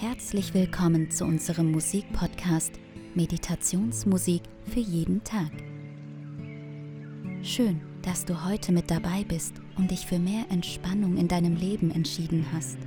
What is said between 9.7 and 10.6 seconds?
und dich für mehr